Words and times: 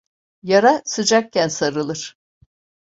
Yara, 0.43 0.81
sıcakken 0.85 1.47
sarılır. 1.47 2.17